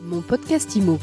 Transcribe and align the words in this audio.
Mon 0.00 0.20
podcast 0.20 0.76
IMO. 0.76 0.98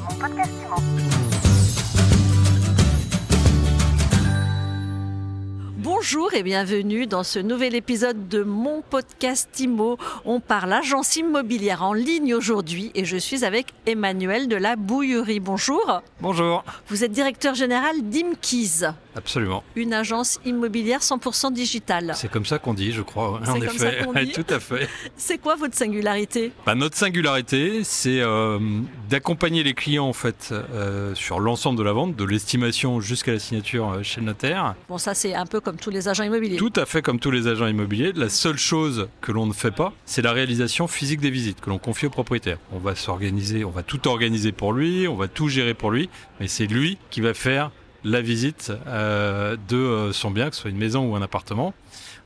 Bonjour 5.78 6.34
et 6.34 6.44
bienvenue 6.44 7.06
dans 7.06 7.24
ce 7.24 7.40
nouvel 7.40 7.76
épisode 7.76 8.30
de 8.30 8.44
mon 8.44 8.82
podcast 8.82 9.60
IMO. 9.60 9.98
On 10.24 10.40
parle 10.40 10.72
agence 10.72 11.18
immobilière 11.18 11.84
en 11.84 11.94
ligne 11.94 12.34
aujourd'hui 12.34 12.92
et 12.96 13.04
je 13.04 13.18
suis 13.18 13.44
avec 13.44 13.74
Emmanuel 13.86 14.48
de 14.48 14.56
la 14.56 14.78
Bouillerie. 14.78 15.42
Bonjour. 15.42 16.02
Bonjour. 16.22 16.64
Vous 16.88 17.04
êtes 17.04 17.12
directeur 17.12 17.54
général 17.54 18.02
d'Imkeys, 18.02 18.88
Absolument. 19.16 19.64
une 19.76 19.94
agence 19.94 20.40
immobilière 20.46 21.00
100% 21.00 21.54
digitale. 21.54 22.14
C'est 22.16 22.30
comme 22.30 22.46
ça 22.46 22.60
qu'on 22.60 22.74
dit, 22.74 22.92
je 22.92 23.02
crois. 23.02 23.40
C'est 23.44 23.50
en 23.50 23.60
comme 23.60 23.78
ça 23.78 23.94
effet, 23.94 24.06
qu'on 24.06 24.14
dit 24.14 24.32
tout 24.32 24.46
à 24.50 24.60
fait. 24.60 24.90
C'est 25.16 25.38
quoi 25.38 25.56
votre 25.56 25.76
singularité? 25.76 26.52
Bah, 26.66 26.76
notre 26.76 26.98
singularité, 26.98 27.84
c'est 27.84 28.20
euh, 28.20 28.60
d'accompagner 29.10 29.64
les 29.64 29.74
clients 29.74 30.08
en 30.08 30.14
fait 30.14 30.50
euh, 30.52 31.16
sur 31.16 31.40
l'ensemble 31.40 31.78
de 31.78 31.84
la 31.84 31.94
vente, 31.94 32.16
de 32.16 32.24
l'estimation 32.24 33.00
jusqu'à 33.02 33.34
la 33.34 33.40
signature 33.40 33.92
euh, 33.92 34.04
chez 34.04 34.20
le 34.20 34.28
notaire. 34.28 34.76
Bon, 34.90 34.98
ça 34.98 35.14
c'est 35.14 35.34
un 35.34 35.46
peu 35.46 35.60
comme 35.60 35.78
tous 35.78 35.90
les 35.90 36.08
agents 36.08 36.24
immobiliers. 36.24 36.58
Tout 36.58 36.74
à 36.76 36.86
fait 36.86 37.02
comme 37.02 37.20
tous 37.20 37.32
les 37.32 37.48
agents 37.48 37.68
immobiliers. 37.68 38.12
La 38.16 38.30
seule 38.30 38.58
chose 38.58 39.08
que 39.22 39.32
l'on 39.32 39.46
ne 39.46 39.54
fait 39.54 39.72
pas, 39.72 39.94
c'est 40.06 40.22
la 40.22 40.32
réalisation 40.32 40.88
physique 40.88 41.22
des 41.22 41.32
visites 41.32 41.62
que 41.62 41.70
l'on 41.70 41.80
confie 41.80 42.08
au 42.08 42.10
propriétaire. 42.10 42.58
On 42.74 42.80
va 42.80 42.96
s'organiser, 42.96 43.64
on 43.64 43.72
va 43.72 43.84
tout 43.84 44.08
organiser 44.08 44.52
pour 44.52 44.74
lui, 44.74 45.08
on 45.08 45.16
va 45.16 45.28
tout 45.28 45.48
gérer 45.48 45.74
pour 45.74 45.92
lui, 45.92 46.10
mais 46.40 46.48
c'est 46.48 46.68
lui 46.68 46.98
qui 47.10 47.22
va 47.22 47.34
faire 47.34 47.72
la 48.06 48.22
visite 48.22 48.72
euh, 48.88 49.58
de 49.68 49.76
euh, 49.76 50.14
son 50.14 50.32
bien, 50.32 50.50
que 50.50 50.56
ce 50.56 50.62
soit 50.62 50.70
une 50.70 50.78
maison 50.78 51.12
ou 51.12 51.16
un 51.16 51.22
appartement. 51.22 51.74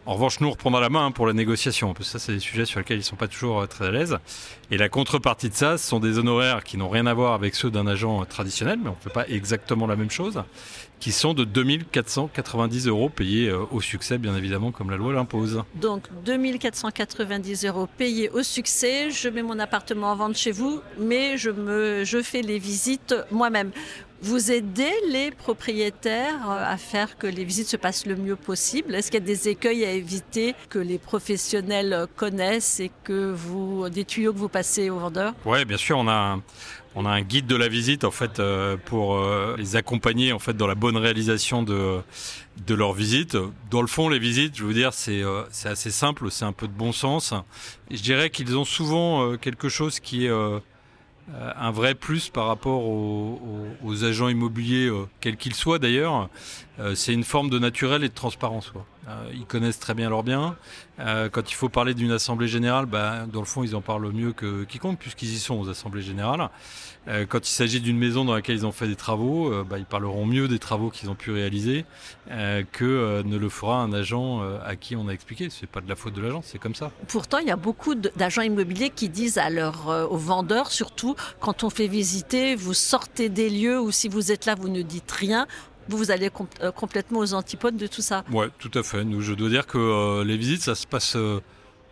En 0.10 0.14
revanche, 0.14 0.40
nous 0.40 0.50
reprendra 0.50 0.82
la 0.82 0.90
main 0.90 1.06
hein, 1.06 1.12
pour 1.12 1.28
la 1.28 1.34
négociation, 1.34 1.94
parce 1.94 2.08
que 2.08 2.14
ça, 2.14 2.26
c'est 2.26 2.32
des 2.34 2.40
sujets 2.40 2.66
sur 2.66 2.80
lesquels 2.80 2.98
ils 2.98 3.02
ne 3.02 3.06
sont 3.06 3.16
pas 3.16 3.28
toujours 3.28 3.62
euh, 3.62 3.68
très 3.68 3.86
à 3.86 3.92
l'aise. 3.92 4.18
Et 4.72 4.78
la 4.78 4.90
contrepartie 4.90 5.50
de 5.50 5.54
ça, 5.54 5.78
ce 5.78 5.88
sont 5.88 6.00
des 6.00 6.18
honoraires 6.18 6.64
qui 6.64 6.78
n'ont 6.78 6.90
rien 6.90 7.06
à 7.06 7.14
voir 7.14 7.34
avec 7.34 7.54
ceux 7.54 7.70
d'un 7.70 7.86
agent 7.86 8.20
euh, 8.20 8.26
traditionnel, 8.26 8.80
mais 8.82 8.90
on 8.90 8.94
ne 8.94 9.00
fait 9.00 9.12
pas 9.12 9.28
exactement 9.28 9.86
la 9.86 9.96
même 9.96 10.10
chose, 10.10 10.42
qui 11.00 11.12
sont 11.12 11.36
de 11.36 11.44
2490 11.44 12.88
euros 12.88 13.10
payés 13.10 13.50
euh, 13.50 13.66
au 13.70 13.82
succès, 13.82 14.18
bien 14.18 14.36
évidemment, 14.36 14.72
comme 14.72 14.90
la 14.90 14.98
loi 14.98 15.14
l'impose. 15.14 15.62
Donc 15.76 16.08
2490 16.26 17.66
euros 17.66 17.88
payés 17.96 18.32
au 18.32 18.42
succès. 18.42 19.12
Je 19.12 19.30
mets 19.30 19.44
mon 19.44 19.60
appartement 19.60 20.12
en 20.12 20.16
vente 20.16 20.36
chez 20.36 20.52
vous, 20.52 20.82
mais 20.98 21.38
je, 21.38 21.52
je 22.04 22.22
fais 22.24 22.42
les 22.42 22.58
visites 22.58 23.14
moi-même. 23.30 23.70
Vous 24.22 24.52
aidez 24.52 24.92
les 25.08 25.32
propriétaires 25.32 26.50
à 26.50 26.76
faire 26.76 27.18
que 27.18 27.26
les 27.26 27.46
visites 27.46 27.70
se 27.70 27.78
passent 27.78 28.06
le 28.06 28.18
mieux 28.18 28.36
possible? 28.36 28.94
Est-ce 28.94 29.12
qu'il 29.12 29.22
y 29.22 29.24
a 29.24 29.26
des 29.26 29.48
écueils 29.48 29.86
à 29.86 29.94
éviter 30.00 30.56
que 30.70 30.80
les 30.80 30.98
professionnels 30.98 32.08
connaissent 32.16 32.80
et 32.80 32.92
que 33.04 33.32
vous, 33.32 33.90
des 33.90 34.06
tuyaux 34.06 34.34
que 34.34 34.40
vous 34.40 34.50
passez 34.50 34.90
aux 34.90 35.00
vendeurs 35.00 35.34
Ouais, 35.46 35.66
bien 35.66 35.78
sûr, 35.78 35.98
on 35.98 36.08
a 36.08 36.14
un, 36.14 36.42
on 36.96 37.06
a 37.06 37.10
un 37.10 37.22
guide 37.22 37.48
de 37.48 37.56
la 37.56 37.68
visite 37.68 38.04
en 38.04 38.12
fait 38.12 38.40
euh, 38.40 38.76
pour 38.78 39.16
euh, 39.16 39.56
les 39.58 39.76
accompagner 39.76 40.34
en 40.34 40.40
fait 40.40 40.54
dans 40.54 40.68
la 40.68 40.76
bonne 40.76 40.98
réalisation 40.98 41.64
de 41.64 42.00
de 42.66 42.76
leur 42.76 42.94
visite. 42.94 43.38
Dans 43.72 43.82
le 43.82 43.88
fond, 43.88 44.10
les 44.10 44.20
visites, 44.20 44.58
je 44.58 44.66
veux 44.66 44.74
dire, 44.74 44.94
c'est 44.94 45.24
euh, 45.24 45.44
c'est 45.52 45.70
assez 45.70 45.92
simple, 45.92 46.30
c'est 46.32 46.46
un 46.46 46.52
peu 46.52 46.68
de 46.68 46.74
bon 46.74 46.92
sens. 46.92 47.34
Et 47.90 47.98
je 47.98 48.04
dirais 48.04 48.30
qu'ils 48.30 48.58
ont 48.58 48.66
souvent 48.66 49.38
quelque 49.38 49.70
chose 49.70 50.00
qui 50.00 50.26
est 50.26 50.32
un 50.32 51.72
vrai 51.72 51.96
plus 51.96 52.30
par 52.30 52.48
rapport 52.48 52.84
aux, 52.84 54.04
agents 54.04 54.30
immobiliers, 54.30 54.92
quels 55.22 55.38
qu'ils 55.38 55.56
soient 55.56 55.80
d'ailleurs. 55.80 56.30
Euh, 56.80 56.96
c'est 56.96 57.14
une 57.14 57.24
forme 57.24 57.50
de 57.50 57.60
naturel 57.60 58.04
et 58.04 58.10
de 58.10 58.14
transparence. 58.14 58.72
Euh, 59.08 59.32
ils 59.34 59.46
connaissent 59.46 59.80
très 59.80 59.94
bien 59.94 60.10
leurs 60.10 60.24
biens. 60.24 60.56
Euh, 61.00 61.30
quand 61.30 61.52
il 61.52 61.56
faut 61.56 61.70
parler 61.70 61.94
d'une 61.94 62.12
assemblée 62.12 62.48
générale, 62.48 62.86
bah, 62.86 63.26
dans 63.32 63.40
le 63.40 63.46
fond, 63.46 63.64
ils 63.64 63.76
en 63.76 63.82
parlent 63.82 64.12
mieux 64.12 64.32
que 64.32 64.64
quiconque 64.64 65.00
puisqu'ils 65.00 65.34
y 65.34 65.40
sont 65.40 65.60
aux 65.60 65.70
assemblées 65.70 66.02
générales. 66.02 66.50
Quand 67.30 67.50
il 67.50 67.52
s'agit 67.52 67.80
d'une 67.80 67.98
maison 67.98 68.24
dans 68.24 68.36
laquelle 68.36 68.56
ils 68.56 68.68
ont 68.68 68.72
fait 68.72 68.88
des 68.88 68.96
travaux, 68.96 69.52
bah, 69.64 69.80
ils 69.80 69.86
parleront 69.86 70.28
mieux 70.28 70.48
des 70.48 70.60
travaux 70.60 70.92
qu'ils 70.92 71.10
ont 71.10 71.16
pu 71.16 71.32
réaliser 71.32 71.86
que 72.28 73.24
ne 73.24 73.36
le 73.36 73.50
fera 73.50 73.78
un 73.78 73.92
agent 73.94 74.44
à 74.64 74.76
qui 74.76 74.96
on 74.96 75.08
a 75.08 75.12
expliqué. 75.12 75.50
C'est 75.50 75.66
pas 75.66 75.82
de 75.82 75.90
la 75.90 75.96
faute 75.96 76.14
de 76.14 76.22
l'agent, 76.22 76.44
c'est 76.44 76.60
comme 76.60 76.76
ça. 76.76 76.92
Pourtant, 77.08 77.40
il 77.40 77.48
y 77.48 77.52
a 77.52 77.56
beaucoup 77.56 77.96
d'agents 77.96 78.44
immobiliers 78.44 78.92
qui 78.92 79.10
disent 79.10 79.40
à 79.40 79.50
aux 80.08 80.18
vendeurs, 80.18 80.72
surtout 80.72 81.16
quand 81.40 81.64
on 81.64 81.72
fait 81.72 81.88
visiter, 81.88 82.56
vous 82.56 82.76
sortez 82.76 83.30
des 83.30 83.50
lieux 83.50 83.82
ou 83.82 83.90
si 83.90 84.08
vous 84.08 84.32
êtes 84.32 84.46
là, 84.46 84.54
vous 84.54 84.70
ne 84.70 84.84
dites 84.84 85.12
rien. 85.12 85.48
Vous, 85.90 85.98
vous 85.98 86.12
allez 86.12 86.30
euh, 86.62 86.72
complètement 86.72 87.20
aux 87.20 87.34
antipodes 87.34 87.76
de 87.76 87.88
tout 87.88 88.02
ça. 88.02 88.24
Ouais, 88.32 88.48
tout 88.60 88.72
à 88.76 88.84
fait. 88.84 89.04
Nous, 89.04 89.22
je 89.22 89.34
dois 89.34 89.50
dire 89.50 89.66
que 89.66 89.80
euh, 89.80 90.24
les 90.24 90.38
visites, 90.38 90.62
ça 90.62 90.76
se 90.76 90.86
passe 90.86 91.16
euh, 91.16 91.42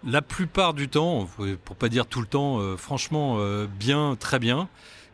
la 0.06 0.22
plupart 0.22 0.76
du 0.76 0.88
temps, 0.88 1.28
pour 1.66 1.76
pas 1.76 1.90
dire 1.90 2.06
tout 2.06 2.22
le 2.22 2.28
temps, 2.28 2.78
franchement 2.78 3.40
bien, 3.80 4.16
très 4.18 4.38
bien. 4.38 4.70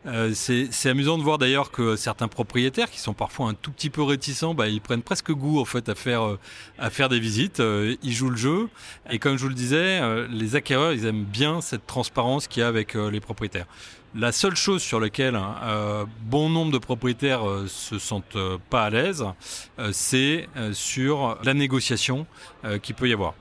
Euh, 0.06 0.32
c'est 0.34 0.88
amusant 0.88 1.16
de 1.16 1.22
voir 1.22 1.38
d'ailleurs 1.38 1.70
que 1.70 1.96
certains 1.96 2.28
propriétaires 2.28 2.90
qui 2.90 3.00
sont 3.00 3.14
parfois 3.14 3.48
un 3.48 3.54
tout 3.54 3.70
petit 3.70 3.88
peu 3.88 4.02
réticents, 4.02 4.54
bah, 4.54 4.68
ils 4.68 4.80
prennent 4.80 5.02
presque 5.02 5.32
goût 5.32 5.58
en 5.58 5.64
fait 5.64 5.88
à 5.88 5.94
faire 5.94 6.22
euh, 6.22 6.38
à 6.78 6.90
faire 6.90 7.08
des 7.08 7.20
visites. 7.20 7.60
Euh, 7.60 7.96
ils 8.02 8.12
jouent 8.12 8.30
le 8.30 8.36
jeu 8.36 8.68
et 9.10 9.18
comme 9.18 9.36
je 9.36 9.42
vous 9.42 9.48
le 9.48 9.54
disais, 9.54 10.00
euh, 10.00 10.26
les 10.30 10.56
acquéreurs 10.56 10.92
ils 10.92 11.06
aiment 11.06 11.24
bien 11.24 11.60
cette 11.60 11.86
transparence 11.86 12.48
qu'il 12.48 12.60
y 12.60 12.64
a 12.64 12.68
avec 12.68 12.94
les 12.94 13.20
propriétaires. 13.20 13.66
La 14.16 14.30
seule 14.30 14.54
chose 14.54 14.80
sur 14.80 15.00
laquelle 15.00 15.34
hein, 15.34 16.06
bon 16.22 16.48
nombre 16.48 16.70
de 16.70 16.78
propriétaires 16.78 17.48
euh, 17.48 17.66
se 17.66 17.98
sentent 17.98 18.38
pas 18.70 18.84
à 18.84 18.90
l'aise, 18.90 19.24
c'est 19.90 20.48
sur 20.72 21.38
la 21.42 21.54
négociation 21.54 22.26
qu'il 22.82 22.94
peut 22.94 23.08
y 23.08 23.12
avoir. 23.12 23.34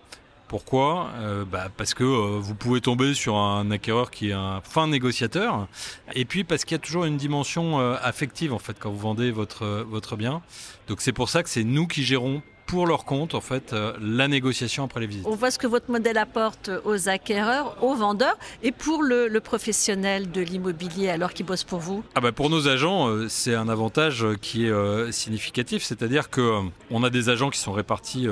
Pourquoi? 0.54 1.10
Euh, 1.16 1.46
bah, 1.46 1.70
Parce 1.76 1.96
que 1.96 2.04
euh, 2.04 2.38
vous 2.40 2.54
pouvez 2.54 2.80
tomber 2.80 3.16
sur 3.16 3.38
un 3.38 3.72
acquéreur 3.72 4.12
qui 4.12 4.30
est 4.30 4.34
un 4.34 4.62
fin 4.62 4.88
négociateur, 4.88 5.68
et 6.14 6.26
puis 6.26 6.44
parce 6.44 6.64
qu'il 6.64 6.76
y 6.76 6.80
a 6.80 6.80
toujours 6.80 7.06
une 7.06 7.18
dimension 7.18 7.80
euh, 7.80 7.96
affective 8.04 8.54
en 8.54 8.60
fait 8.60 8.78
quand 8.80 8.92
vous 8.92 9.00
vendez 9.00 9.32
votre 9.32 9.66
votre 9.90 10.16
bien. 10.16 10.44
Donc 10.88 11.02
c'est 11.02 11.12
pour 11.12 11.30
ça 11.30 11.42
que 11.42 11.50
c'est 11.50 11.64
nous 11.64 11.88
qui 11.88 12.04
gérons 12.04 12.44
pour 12.74 12.88
leur 12.88 13.06
compte 13.06 13.36
en 13.36 13.40
fait 13.40 13.72
euh, 13.72 13.94
la 14.02 14.28
négociation 14.28 14.84
après 14.84 15.00
les 15.00 15.06
visites. 15.06 15.28
On 15.28 15.36
voit 15.36 15.52
ce 15.52 15.60
que 15.60 15.68
votre 15.68 15.92
modèle 15.92 16.18
apporte 16.18 16.72
aux 16.86 17.08
acquéreurs, 17.08 17.78
aux 17.84 17.94
vendeurs 17.94 18.36
et 18.64 18.72
pour 18.72 19.04
le, 19.04 19.28
le 19.28 19.40
professionnel 19.42 20.32
de 20.32 20.42
l'immobilier 20.42 21.10
alors 21.10 21.34
qui 21.34 21.44
bosse 21.44 21.64
pour 21.64 21.78
vous. 21.78 22.04
Ah 22.16 22.20
bah 22.20 22.32
pour 22.32 22.50
nos 22.50 22.68
agents, 22.68 23.10
euh, 23.10 23.28
c'est 23.30 23.54
un 23.54 23.70
avantage 23.70 24.26
qui 24.42 24.66
est 24.66 24.72
euh, 24.72 25.12
significatif, 25.12 25.84
c'est-à-dire 25.84 26.32
que 26.32 26.62
on 26.90 27.04
a 27.04 27.12
des 27.12 27.30
agents 27.30 27.52
qui 27.52 27.60
sont 27.60 27.74
répartis 27.74 28.28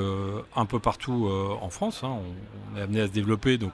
un 0.56 0.66
peu 0.66 0.79
partout 0.79 1.29
en 1.62 1.69
France. 1.69 2.02
hein. 2.03 2.18
On, 2.73 2.78
est 2.79 2.81
amené 2.81 3.02
à 3.02 3.08
se 3.08 3.12
développer, 3.12 3.58
donc 3.58 3.73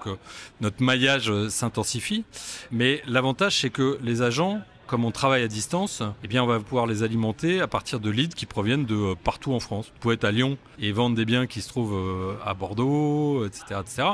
notre 0.60 0.82
maillage 0.84 1.32
s'intensifie. 1.50 2.26
Mais 2.72 3.02
l'avantage, 3.08 3.62
c'est 3.62 3.70
que 3.70 4.00
les 4.02 4.22
agents 4.22 4.62
comme 4.88 5.06
on 5.06 5.12
travaille 5.12 5.44
à 5.44 5.48
distance, 5.48 6.02
eh 6.24 6.28
bien 6.28 6.44
on 6.44 6.48
va 6.48 6.60
pouvoir 6.60 6.88
les 6.88 7.04
alimenter 7.04 7.62
à 7.62 7.68
partir 7.68 8.00
de 8.00 8.10
leads 8.10 8.34
qui 8.36 8.46
proviennent 8.46 8.86
de 8.86 8.96
euh, 8.96 9.16
partout 9.22 9.54
en 9.54 9.60
France. 9.60 9.88
Vous 9.94 10.00
pouvez 10.00 10.16
être 10.16 10.24
à 10.24 10.32
Lyon 10.32 10.58
et 10.80 10.92
vendre 10.92 11.16
des 11.16 11.26
biens 11.26 11.46
qui 11.46 11.62
se 11.62 11.70
trouvent 11.70 11.94
euh, 11.94 12.36
à 12.46 12.54
Bordeaux, 12.54 13.46
etc., 13.46 13.82
etc. 13.82 14.08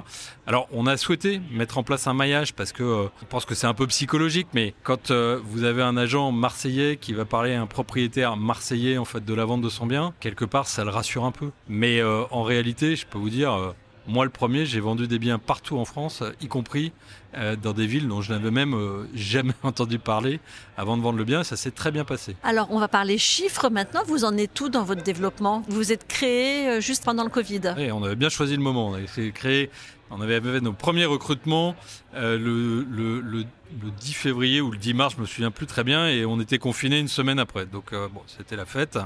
Alors 0.47 0.67
on 0.72 0.88
a 0.88 0.97
souhaité 0.97 1.41
mettre 1.51 1.78
en 1.78 1.83
place 1.83 2.07
un 2.07 2.13
maillage 2.13 2.53
parce 2.53 2.72
que 2.72 2.83
euh, 2.83 3.07
on 3.22 3.25
pense 3.25 3.45
que 3.45 3.56
c'est 3.56 3.67
un 3.67 3.73
peu 3.73 3.88
psychologique, 3.88 4.47
mais 4.53 4.73
quand 4.83 5.12
euh, 5.12 5.39
vous 5.45 5.63
avez 5.63 5.83
un 5.83 5.95
agent 5.95 6.31
marseillais 6.31 6.97
qui 6.97 7.13
va 7.13 7.25
parler 7.25 7.53
à 7.53 7.62
un 7.62 7.67
propriétaire 7.67 8.35
marseillais 8.35 8.97
en 8.97 9.06
fait 9.06 9.23
de 9.23 9.33
la 9.33 9.45
vente 9.45 9.62
de 9.62 9.69
son 9.69 9.85
bien, 9.85 10.13
quelque 10.19 10.45
part 10.45 10.67
ça 10.67 10.83
le 10.83 10.89
rassure 10.89 11.25
un 11.25 11.31
peu. 11.31 11.51
Mais 11.67 12.00
euh, 12.00 12.23
en 12.31 12.44
réalité, 12.44 12.95
je 12.95 13.06
peux 13.06 13.17
vous 13.17 13.29
dire. 13.29 13.53
euh, 13.53 13.72
moi, 14.06 14.25
le 14.25 14.31
premier, 14.31 14.66
j'ai 14.66 14.81
vendu 14.81 15.07
des 15.07 15.17
biens 15.17 15.39
partout 15.39 15.78
en 15.78 15.85
France, 15.85 16.23
y 16.41 16.47
compris 16.47 16.91
euh, 17.35 17.55
dans 17.55 17.73
des 17.73 17.85
villes 17.88 18.07
dont 18.07 18.21
je 18.21 18.31
n'avais 18.33 18.51
même 18.51 18.73
euh, 18.73 19.07
jamais 19.13 19.53
entendu 19.63 19.99
parler 19.99 20.39
avant 20.77 20.97
de 20.97 21.01
vendre 21.01 21.17
le 21.17 21.23
bien. 21.23 21.44
Ça 21.44 21.55
s'est 21.55 21.71
très 21.71 21.91
bien 21.91 22.05
passé. 22.05 22.35
Alors 22.44 22.67
on 22.71 22.79
va 22.79 22.88
parler 22.88 23.17
chiffres 23.17 23.69
maintenant. 23.69 24.01
Vous 24.07 24.25
en 24.25 24.38
êtes 24.38 24.53
tout 24.53 24.69
dans 24.69 24.83
votre 24.83 25.03
développement? 25.03 25.63
Vous 25.69 25.91
êtes 25.91 26.07
créé 26.07 26.67
euh, 26.67 26.81
juste 26.81 27.03
pendant 27.03 27.23
le 27.23 27.29
Covid? 27.29 27.61
Et 27.77 27.91
on 27.91 28.03
avait 28.03 28.16
bien 28.16 28.29
choisi 28.29 28.55
le 28.55 28.61
moment. 28.61 28.89
On 28.89 28.94
avait 28.94 29.07
fait 29.07 29.31
créer, 29.31 29.69
on 30.11 30.21
avait 30.21 30.39
fait 30.39 30.61
nos 30.61 30.73
premiers 30.73 31.05
recrutements 31.05 31.75
euh, 32.16 32.38
le, 32.38 32.83
le, 32.83 33.19
le, 33.21 33.39
le 33.81 33.89
10 34.00 34.13
février 34.13 34.61
ou 34.61 34.69
le 34.69 34.77
10 34.77 34.94
mars, 34.94 35.15
je 35.17 35.21
me 35.21 35.25
souviens 35.25 35.50
plus 35.50 35.65
très 35.65 35.83
bien, 35.83 36.07
et 36.07 36.25
on 36.25 36.39
était 36.39 36.59
confinés 36.59 37.00
une 37.00 37.07
semaine 37.07 37.39
après. 37.39 37.65
Donc 37.65 37.91
euh, 37.91 38.07
bon, 38.07 38.21
c'était 38.27 38.56
la 38.56 38.65
fête. 38.65 39.00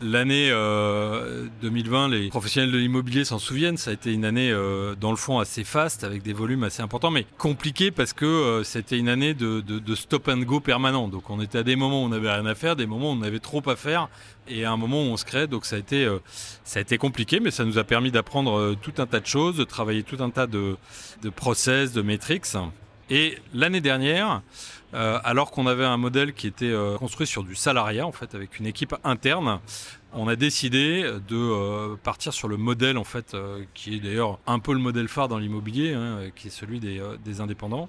L'année 0.00 0.48
euh, 0.52 1.46
2020, 1.62 2.08
les 2.10 2.28
professionnels 2.28 2.70
de 2.70 2.78
l'immobilier 2.78 3.24
s'en 3.24 3.40
souviennent. 3.40 3.76
Ça 3.76 3.90
a 3.90 3.94
été 3.94 4.12
une 4.12 4.24
année 4.24 4.52
dans 5.00 5.10
le 5.10 5.16
fond 5.16 5.40
assez 5.40 5.64
faste, 5.64 6.04
avec 6.04 6.22
des 6.22 6.32
volumes 6.32 6.62
assez 6.62 6.82
importants, 6.82 7.10
mais 7.10 7.26
parce 7.94 8.12
que 8.12 8.24
euh, 8.24 8.64
c'était 8.64 8.98
une 8.98 9.08
année 9.08 9.34
de 9.34 9.94
stop 9.94 10.28
and 10.28 10.38
go 10.38 10.60
permanent. 10.60 11.08
Donc 11.08 11.30
on 11.30 11.40
était 11.40 11.58
à 11.58 11.62
des 11.62 11.76
moments 11.76 12.02
où 12.02 12.06
on 12.06 12.10
n'avait 12.10 12.30
rien 12.30 12.46
à 12.46 12.54
faire, 12.54 12.76
des 12.76 12.86
moments 12.86 13.10
où 13.10 13.14
on 13.14 13.22
avait 13.22 13.38
trop 13.38 13.62
à 13.68 13.76
faire, 13.76 14.08
et 14.48 14.64
à 14.64 14.72
un 14.72 14.76
moment 14.76 15.02
où 15.02 15.06
on 15.06 15.16
se 15.16 15.24
crée. 15.24 15.46
Donc 15.46 15.64
ça 15.64 15.76
a 15.76 15.78
été, 15.78 16.04
euh, 16.04 16.18
ça 16.64 16.78
a 16.78 16.82
été 16.82 16.98
compliqué, 16.98 17.40
mais 17.40 17.50
ça 17.50 17.64
nous 17.64 17.78
a 17.78 17.84
permis 17.84 18.10
d'apprendre 18.10 18.58
euh, 18.58 18.76
tout 18.80 18.94
un 18.98 19.06
tas 19.06 19.20
de 19.20 19.26
choses, 19.26 19.56
de 19.56 19.64
travailler 19.64 20.02
tout 20.02 20.22
un 20.22 20.30
tas 20.30 20.46
de, 20.46 20.76
de 21.22 21.30
process, 21.30 21.92
de 21.92 22.02
métriques. 22.02 22.46
Et 23.10 23.38
l'année 23.52 23.80
dernière, 23.80 24.42
euh, 24.94 25.18
alors 25.24 25.50
qu'on 25.50 25.66
avait 25.66 25.84
un 25.84 25.96
modèle 25.96 26.34
qui 26.34 26.46
était 26.46 26.66
euh, 26.66 26.98
construit 26.98 27.26
sur 27.26 27.44
du 27.44 27.54
salariat, 27.54 28.06
en 28.06 28.12
fait, 28.12 28.34
avec 28.34 28.58
une 28.58 28.66
équipe 28.66 28.94
interne, 29.04 29.60
on 30.12 30.28
a 30.28 30.36
décidé 30.36 31.02
de 31.28 31.36
euh, 31.36 31.96
partir 32.02 32.34
sur 32.34 32.48
le 32.48 32.58
modèle, 32.58 32.98
en 32.98 33.04
fait, 33.04 33.36
qui 33.72 33.96
est 33.96 34.00
d'ailleurs 34.00 34.38
un 34.46 34.58
peu 34.58 34.72
le 34.72 34.78
modèle 34.78 35.08
phare 35.08 35.28
dans 35.28 35.38
l'immobilier, 35.38 35.94
hein, 35.94 36.30
qui 36.34 36.48
est 36.48 36.50
celui 36.50 36.80
des, 36.80 37.00
des 37.24 37.40
indépendants. 37.40 37.88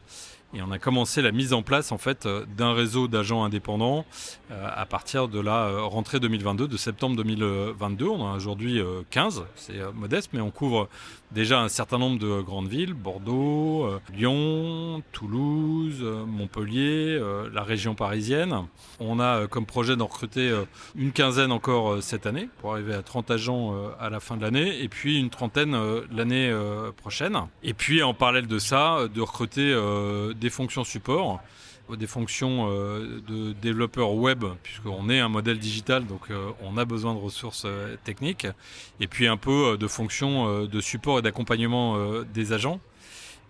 Et 0.56 0.62
on 0.62 0.70
a 0.70 0.78
commencé 0.78 1.24
la 1.24 1.32
mise 1.32 1.52
en 1.52 1.64
place 1.64 1.92
en 1.92 1.98
fait 1.98 2.28
d'un 2.28 2.74
réseau 2.74 3.08
d'agents 3.08 3.44
indépendants 3.44 4.06
à 4.52 4.86
partir 4.86 5.28
de 5.28 5.40
la 5.40 5.80
rentrée 5.80 6.20
2022, 6.20 6.68
de 6.68 6.78
septembre 6.78 7.16
2022. 7.16 8.06
On 8.06 8.22
en 8.22 8.34
a 8.34 8.36
aujourd'hui 8.36 8.80
15, 9.10 9.46
c'est 9.56 9.80
modeste, 9.96 10.30
mais 10.32 10.42
on 10.42 10.52
couvre 10.52 10.90
déjà 11.32 11.60
un 11.60 11.70
certain 11.70 11.98
nombre 11.98 12.20
de 12.20 12.42
grandes 12.42 12.68
villes, 12.68 12.94
Bordeaux, 12.94 13.90
Lyon, 14.14 15.02
Toulouse, 15.12 16.06
Montpellier, 16.28 16.93
la 17.54 17.64
région 17.64 17.96
parisienne. 17.96 18.68
On 19.00 19.20
a 19.20 19.48
comme 19.48 19.66
projet 19.66 19.96
d'en 19.96 20.08
recruter 20.08 20.54
une 20.96 21.12
quinzaine 21.12 21.52
encore 21.52 22.02
cette 22.02 22.26
année 22.26 22.50
pour 22.60 22.74
arriver 22.74 22.94
à 22.94 23.02
30 23.02 23.32
agents 23.32 23.76
à 24.00 24.10
la 24.10 24.20
fin 24.20 24.38
de 24.38 24.42
l'année 24.42 24.82
et 24.82 24.90
puis 24.90 25.20
une 25.20 25.30
trentaine 25.30 25.78
l'année 26.12 26.54
prochaine. 26.98 27.38
Et 27.64 27.74
puis 27.74 28.04
en 28.04 28.14
parallèle 28.14 28.48
de 28.48 28.60
ça, 28.60 29.08
de 29.14 29.22
recruter 29.22 29.76
des 30.36 30.50
fonctions 30.50 30.84
support 30.84 31.42
des 31.98 32.08
fonctions 32.08 32.70
de 32.70 33.52
développeur 33.62 34.14
web, 34.14 34.46
puisqu'on 34.64 35.10
est 35.10 35.20
un 35.20 35.28
modèle 35.28 35.60
digital, 35.60 36.06
donc 36.06 36.30
on 36.62 36.78
a 36.78 36.86
besoin 36.86 37.14
de 37.14 37.20
ressources 37.20 37.68
techniques, 38.06 38.48
et 39.02 39.08
puis 39.08 39.28
un 39.28 39.36
peu 39.36 39.78
de 39.78 39.88
fonctions 39.88 40.64
de 40.66 40.82
support 40.82 41.20
et 41.20 41.22
d'accompagnement 41.22 41.98
des 42.34 42.54
agents, 42.54 42.80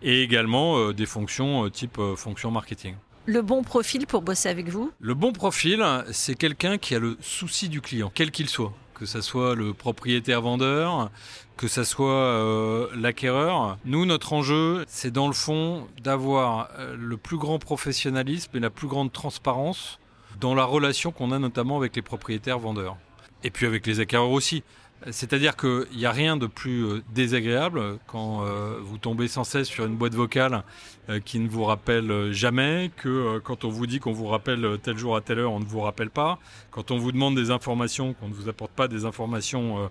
et 0.02 0.24
également 0.24 0.92
des 0.92 1.06
fonctions 1.06 1.70
type 1.70 2.02
fonction 2.18 2.50
marketing. 2.50 2.96
Le 3.26 3.42
bon 3.42 3.64
profil 3.64 4.06
pour 4.06 4.22
bosser 4.22 4.50
avec 4.50 4.68
vous? 4.68 4.92
Le 5.00 5.14
bon 5.14 5.32
profil, 5.32 5.82
c'est 6.12 6.36
quelqu'un 6.36 6.78
qui 6.78 6.94
a 6.94 7.00
le 7.00 7.18
souci 7.22 7.70
du 7.70 7.80
client, 7.80 8.12
quel 8.14 8.32
qu'il 8.32 8.50
soit. 8.50 8.74
Que 8.96 9.06
ce 9.06 9.22
soit 9.22 9.56
le 9.56 9.74
propriétaire 9.74 10.42
vendeur, 10.42 11.10
que 11.56 11.70
ce 11.70 11.86
soit 11.86 12.12
euh, 12.12 12.88
l'acquéreur. 12.96 13.78
Nous, 13.86 14.06
notre 14.06 14.34
enjeu, 14.34 14.84
c'est 14.88 15.12
dans 15.12 15.28
le 15.28 15.34
fond 15.34 15.88
d'avoir 16.04 16.70
euh, 16.78 16.98
le 17.00 17.16
plus 17.16 17.38
grand 17.38 17.60
professionnalisme 17.60 18.52
et 18.56 18.60
la 18.60 18.70
plus 18.70 18.88
grande 18.88 19.14
transparence 19.14 20.00
dans 20.42 20.54
la 20.54 20.66
relation 20.66 21.12
qu'on 21.12 21.32
a 21.32 21.40
notamment 21.40 21.78
avec 21.78 21.96
les 21.96 22.02
propriétaires 22.02 22.60
vendeurs. 22.60 22.98
Et 23.46 23.52
puis 23.52 23.66
avec 23.66 23.88
les 23.88 24.02
acquéreurs 24.02 24.32
aussi. 24.32 24.64
C'est-à-dire 25.12 25.58
qu'il 25.58 25.98
n'y 25.98 26.06
a 26.06 26.12
rien 26.12 26.38
de 26.38 26.48
plus 26.48 26.86
euh, 26.86 27.04
désagréable 27.14 28.00
quand 28.08 28.46
euh, 28.46 28.78
vous 28.82 28.98
tombez 28.98 29.28
sans 29.28 29.44
cesse 29.44 29.68
sur 29.68 29.86
une 29.86 29.96
boîte 29.96 30.14
vocale 30.14 30.64
euh, 31.10 31.20
qui 31.20 31.40
ne 31.40 31.50
vous 31.50 31.66
rappelle 31.66 32.32
jamais, 32.32 32.90
que 32.96 33.40
quand 33.40 33.66
on 33.66 33.70
vous 33.70 33.86
dit 33.86 34.00
qu'on 34.00 34.14
vous 34.14 34.28
rappelle 34.28 34.78
tel 34.82 34.98
jour 34.98 35.16
à 35.18 35.22
telle 35.22 35.40
heure, 35.40 35.52
on 35.52 35.60
ne 35.60 35.66
vous 35.66 35.82
rappelle 35.82 36.10
pas, 36.10 36.40
quand 36.72 36.92
on 36.92 36.98
vous 36.98 37.12
demande 37.12 37.36
des 37.36 37.52
informations, 37.52 38.14
qu'on 38.14 38.30
ne 38.30 38.34
vous 38.34 38.48
apporte 38.48 38.72
pas 38.72 38.88
des 38.88 39.06
informations 39.06 39.90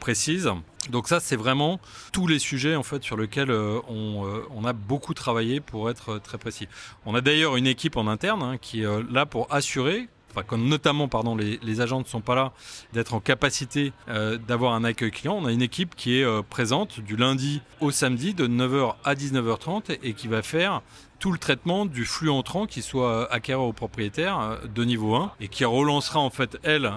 précises. 0.00 0.50
Donc 0.90 1.08
ça, 1.08 1.20
c'est 1.20 1.36
vraiment 1.36 1.80
tous 2.12 2.26
les 2.26 2.38
sujets 2.38 2.76
en 2.76 2.82
fait 2.82 3.02
sur 3.02 3.16
lesquels 3.16 3.50
on, 3.50 4.64
a 4.64 4.72
beaucoup 4.72 5.14
travaillé 5.14 5.60
pour 5.60 5.90
être 5.90 6.18
très 6.18 6.38
précis. 6.38 6.68
On 7.04 7.14
a 7.14 7.20
d'ailleurs 7.20 7.56
une 7.56 7.66
équipe 7.66 7.96
en 7.96 8.06
interne 8.06 8.42
hein, 8.42 8.56
qui 8.58 8.82
est 8.82 9.12
là 9.12 9.26
pour 9.26 9.52
assurer 9.52 10.08
quand 10.46 10.58
notamment 10.58 11.08
pardon, 11.08 11.36
les, 11.36 11.80
agents 11.80 12.00
ne 12.00 12.04
sont 12.04 12.20
pas 12.20 12.34
là, 12.34 12.52
d'être 12.92 13.14
en 13.14 13.20
capacité 13.20 13.92
euh, 14.08 14.38
d'avoir 14.38 14.74
un 14.74 14.84
accueil 14.84 15.10
client. 15.10 15.36
On 15.40 15.46
a 15.46 15.52
une 15.52 15.62
équipe 15.62 15.94
qui 15.94 16.18
est 16.18 16.24
euh, 16.24 16.42
présente 16.42 17.00
du 17.00 17.16
lundi 17.16 17.62
au 17.80 17.90
samedi 17.90 18.34
de 18.34 18.46
9h 18.46 18.94
à 19.04 19.14
19h30 19.14 19.98
et 20.02 20.14
qui 20.14 20.28
va 20.28 20.42
faire 20.42 20.82
tout 21.18 21.32
le 21.32 21.38
traitement 21.38 21.84
du 21.84 22.04
flux 22.04 22.30
entrant, 22.30 22.66
qui 22.66 22.80
soit 22.80 23.12
euh, 23.12 23.26
acquéreur 23.30 23.66
ou 23.66 23.72
propriétaire 23.72 24.58
de 24.72 24.84
niveau 24.84 25.14
1 25.14 25.32
et 25.40 25.48
qui 25.48 25.64
relancera 25.64 26.20
en 26.20 26.30
fait 26.30 26.58
elle 26.62 26.92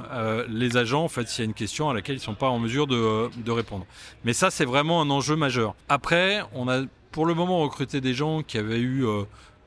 les 0.47 0.77
agents 0.77 1.03
en 1.03 1.09
fait 1.09 1.27
s'il 1.27 1.43
y 1.43 1.45
a 1.45 1.49
une 1.49 1.53
question 1.53 1.89
à 1.89 1.93
laquelle 1.93 2.15
ils 2.15 2.19
ne 2.19 2.23
sont 2.23 2.35
pas 2.35 2.49
en 2.49 2.59
mesure 2.59 2.87
de 2.87 3.51
répondre. 3.51 3.85
Mais 4.23 4.33
ça 4.33 4.51
c'est 4.51 4.65
vraiment 4.65 5.01
un 5.01 5.09
enjeu 5.09 5.35
majeur. 5.35 5.75
Après, 5.89 6.41
on 6.53 6.67
a 6.67 6.81
pour 7.11 7.25
le 7.25 7.33
moment 7.33 7.59
recruté 7.59 7.99
des 7.99 8.13
gens 8.13 8.41
qui 8.41 8.57
avaient 8.57 8.79
eu 8.79 9.05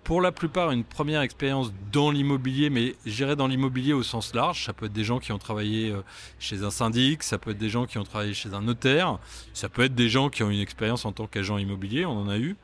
pour 0.05 0.21
la 0.21 0.33
plupart 0.33 0.71
une 0.71 0.85
première 0.85 1.23
expérience 1.23 1.73
dans 1.91 2.11
l'immobilier, 2.11 2.69
mais 2.69 2.95
gérée 3.07 3.37
dans 3.37 3.47
l'immobilier 3.47 3.95
au 3.95 4.03
sens 4.03 4.35
large. 4.35 4.65
Ça 4.65 4.75
peut 4.75 4.87
être 4.87 4.93
des 4.93 5.03
gens 5.03 5.19
qui 5.19 5.33
ont 5.33 5.39
travaillé 5.39 5.91
euh, 5.91 6.03
chez 6.39 6.63
un 6.63 6.71
syndic, 6.71 7.23
ça 7.23 7.39
peut 7.39 7.51
être 7.51 7.59
des 7.59 7.71
gens 7.71 7.87
qui 7.87 7.97
ont 7.99 8.05
travaillé 8.05 8.35
chez 8.35 8.53
un 8.53 8.61
notaire, 8.61 9.19
ça 9.55 9.71
peut 9.71 9.83
être 9.83 9.95
des 9.95 10.11
gens 10.11 10.29
qui 10.29 10.43
ont 10.43 10.51
une 10.51 10.61
expérience 10.61 11.07
en 11.07 11.13
tant 11.13 11.27
qu'agent 11.27 11.57
immobilier, 11.57 12.05
on 12.05 12.19
en 12.19 12.29
a 12.29 12.37
eu. 12.37 12.57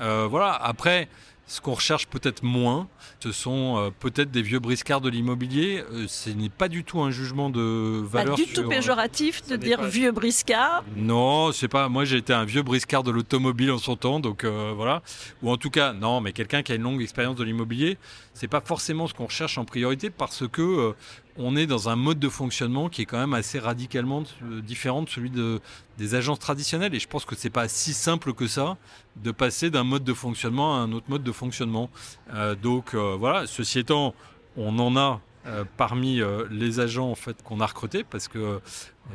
Euh, 0.00 0.26
voilà, 0.30 0.52
après, 0.52 1.08
ce 1.46 1.60
qu'on 1.60 1.74
recherche 1.74 2.06
peut-être 2.06 2.42
moins, 2.42 2.88
ce 3.20 3.32
sont 3.32 3.76
euh, 3.76 3.90
peut-être 4.00 4.30
des 4.30 4.42
vieux 4.42 4.60
briscards 4.60 5.00
de 5.00 5.10
l'immobilier. 5.10 5.84
Euh, 5.92 6.06
ce 6.08 6.30
n'est 6.30 6.48
pas 6.48 6.68
du 6.68 6.84
tout 6.84 7.00
un 7.00 7.10
jugement 7.10 7.50
de 7.50 8.02
valeur. 8.04 8.36
Pas 8.36 8.42
du 8.42 8.48
tout 8.50 8.62
euh, 8.62 8.68
péjoratif 8.68 9.46
de 9.46 9.56
dire 9.56 9.82
vieux 9.82 10.10
briscard. 10.10 10.84
Non, 10.96 11.52
c'est 11.52 11.68
pas. 11.68 11.88
Moi, 11.88 12.04
j'ai 12.04 12.16
été 12.16 12.32
un 12.32 12.44
vieux 12.44 12.62
briscard 12.62 13.02
de 13.02 13.10
l'automobile 13.10 13.70
en 13.70 13.78
son 13.78 13.96
temps, 13.96 14.20
donc 14.20 14.44
voilà. 14.44 15.02
Ou 15.42 15.50
en 15.50 15.56
tout 15.56 15.70
cas, 15.70 15.92
non, 15.92 16.20
mais 16.20 16.32
quelqu'un 16.32 16.62
qui 16.62 16.72
a 16.72 16.74
une 16.76 16.82
longue 16.82 17.02
expérience 17.02 17.36
de 17.36 17.44
l'immobilier, 17.44 17.98
c'est 18.32 18.48
pas 18.48 18.60
forcément 18.60 19.06
ce 19.06 19.14
qu'on 19.14 19.26
recherche 19.26 19.58
en 19.58 19.64
priorité 19.64 20.10
parce 20.10 20.48
que 20.48 20.94
on 21.36 21.56
est 21.56 21.66
dans 21.66 21.88
un 21.88 21.96
mode 21.96 22.18
de 22.18 22.28
fonctionnement 22.28 22.88
qui 22.88 23.02
est 23.02 23.06
quand 23.06 23.18
même 23.18 23.34
assez 23.34 23.58
radicalement 23.58 24.22
différent 24.62 25.02
de 25.02 25.08
celui 25.08 25.30
de, 25.30 25.60
des 25.98 26.14
agences 26.14 26.38
traditionnelles. 26.38 26.94
Et 26.94 27.00
je 27.00 27.08
pense 27.08 27.24
que 27.24 27.34
c'est 27.34 27.50
pas 27.50 27.68
si 27.68 27.92
simple 27.92 28.32
que 28.34 28.46
ça 28.46 28.76
de 29.16 29.30
passer 29.30 29.70
d'un 29.70 29.84
mode 29.84 30.04
de 30.04 30.14
fonctionnement 30.14 30.76
à 30.76 30.78
un 30.78 30.92
autre 30.92 31.06
mode 31.08 31.22
de 31.22 31.32
fonctionnement. 31.32 31.90
Euh, 32.32 32.54
donc 32.54 32.94
euh, 32.94 33.16
voilà, 33.18 33.46
ceci 33.46 33.80
étant, 33.80 34.14
on 34.56 34.78
en 34.78 34.96
a 34.96 35.20
euh, 35.46 35.64
parmi 35.76 36.20
les 36.50 36.80
agents 36.80 37.10
en 37.10 37.14
fait 37.14 37.42
qu'on 37.42 37.60
a 37.60 37.66
recrutés 37.66 38.04
parce 38.04 38.28
que 38.28 38.60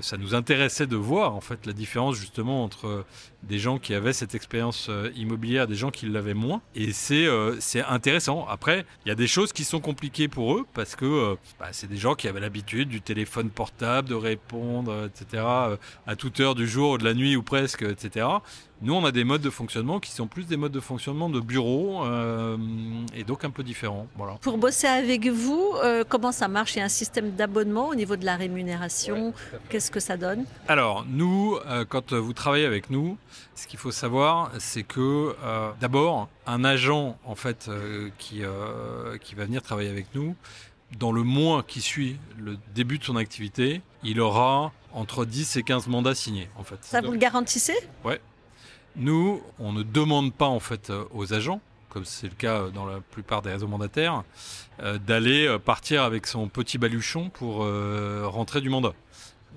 ça 0.01 0.17
nous 0.17 0.35
intéressait 0.35 0.87
de 0.87 0.95
voir 0.95 1.35
en 1.35 1.41
fait 1.41 1.65
la 1.65 1.73
différence 1.73 2.15
justement 2.15 2.63
entre 2.63 3.05
des 3.43 3.57
gens 3.57 3.79
qui 3.79 3.93
avaient 3.93 4.13
cette 4.13 4.35
expérience 4.35 4.87
euh, 4.89 5.11
immobilière, 5.15 5.67
des 5.67 5.75
gens 5.75 5.91
qui 5.91 6.05
l'avaient 6.05 6.33
moins. 6.33 6.61
Et 6.75 6.91
c'est 6.91 7.25
euh, 7.25 7.57
intéressant. 7.87 8.45
Après, 8.47 8.85
il 9.05 9.09
y 9.09 9.11
a 9.11 9.15
des 9.15 9.27
choses 9.27 9.53
qui 9.53 9.63
sont 9.63 9.79
compliquées 9.79 10.27
pour 10.27 10.55
eux 10.55 10.65
parce 10.73 10.95
que 10.95 11.05
euh, 11.05 11.35
bah, 11.59 11.69
c'est 11.71 11.87
des 11.87 11.97
gens 11.97 12.15
qui 12.15 12.27
avaient 12.27 12.39
l'habitude 12.39 12.89
du 12.89 13.01
téléphone 13.01 13.49
portable, 13.49 14.09
de 14.09 14.15
répondre, 14.15 15.05
etc. 15.05 15.43
à 15.43 16.15
toute 16.17 16.39
heure 16.39 16.55
du 16.55 16.67
jour, 16.67 16.97
de 16.97 17.05
la 17.05 17.13
nuit 17.13 17.35
ou 17.35 17.43
presque, 17.43 17.83
etc. 17.83 18.27
Nous, 18.81 18.93
on 18.93 19.03
a 19.05 19.11
des 19.11 19.23
modes 19.23 19.41
de 19.41 19.49
fonctionnement 19.49 19.99
qui 19.99 20.11
sont 20.11 20.27
plus 20.27 20.45
des 20.45 20.57
modes 20.57 20.71
de 20.71 20.79
fonctionnement 20.79 21.29
de 21.29 21.39
bureau 21.39 22.03
et 23.15 23.23
donc 23.23 23.43
un 23.43 23.49
peu 23.49 23.63
différents. 23.63 24.07
Voilà. 24.15 24.33
Pour 24.41 24.57
bosser 24.57 24.87
avec 24.87 25.27
vous, 25.27 25.75
comment 26.07 26.31
ça 26.31 26.47
marche? 26.47 26.75
Il 26.75 26.79
y 26.79 26.81
a 26.81 26.85
un 26.85 26.89
système 26.89 27.31
d'abonnement 27.31 27.89
au 27.89 27.95
niveau 27.95 28.15
de 28.15 28.25
la 28.25 28.35
rémunération. 28.35 29.33
Qu'est-ce 29.69 29.91
que 29.91 29.99
ça 29.99 30.17
donne? 30.17 30.45
Alors, 30.67 31.05
nous, 31.09 31.57
quand 31.89 32.13
vous 32.13 32.33
travaillez 32.33 32.65
avec 32.65 32.89
nous, 32.89 33.17
ce 33.59 33.67
qu'il 33.67 33.79
faut 33.79 33.91
savoir, 33.91 34.51
c'est 34.59 34.83
que 34.83 35.35
euh, 35.43 35.71
d'abord, 35.81 36.29
un 36.47 36.63
agent 36.63 37.17
en 37.25 37.35
fait 37.35 37.67
euh, 37.67 38.09
qui, 38.17 38.43
euh, 38.43 39.17
qui 39.17 39.35
va 39.35 39.45
venir 39.45 39.61
travailler 39.61 39.89
avec 39.89 40.07
nous, 40.15 40.35
dans 40.97 41.11
le 41.11 41.23
mois 41.23 41.63
qui 41.63 41.81
suit 41.81 42.17
le 42.37 42.57
début 42.73 42.97
de 42.97 43.03
son 43.03 43.15
activité, 43.15 43.81
il 44.03 44.21
aura 44.21 44.71
entre 44.93 45.25
10 45.25 45.57
et 45.57 45.63
15 45.63 45.87
mandats 45.87 46.15
signés 46.15 46.49
en 46.57 46.63
fait. 46.63 46.77
Ça 46.81 47.01
vous 47.01 47.11
le 47.11 47.17
garantissez? 47.17 47.75
Ouais. 48.03 48.19
Nous, 48.99 49.41
on 49.59 49.71
ne 49.71 49.81
demande 49.81 50.33
pas 50.33 50.47
en 50.47 50.59
fait 50.59 50.91
aux 51.13 51.33
agents, 51.33 51.61
comme 51.89 52.03
c'est 52.03 52.27
le 52.27 52.35
cas 52.35 52.67
dans 52.69 52.85
la 52.85 52.99
plupart 52.99 53.41
des 53.41 53.49
réseaux 53.49 53.67
mandataires, 53.67 54.23
d'aller 55.07 55.57
partir 55.63 56.03
avec 56.03 56.27
son 56.27 56.49
petit 56.49 56.77
baluchon 56.77 57.29
pour 57.29 57.65
rentrer 58.25 58.59
du 58.59 58.69
mandat. 58.69 58.93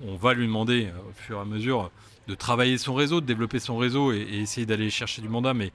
On 0.07 0.15
va 0.15 0.33
lui 0.33 0.47
demander 0.47 0.91
au 1.09 1.11
fur 1.13 1.37
et 1.37 1.41
à 1.41 1.45
mesure 1.45 1.91
de 2.27 2.35
travailler 2.35 2.77
son 2.77 2.93
réseau, 2.93 3.21
de 3.21 3.25
développer 3.25 3.59
son 3.59 3.77
réseau 3.77 4.13
et, 4.13 4.21
essayer 4.21 4.65
d'aller 4.65 4.89
chercher 4.89 5.21
du 5.21 5.29
mandat, 5.29 5.53
mais 5.53 5.71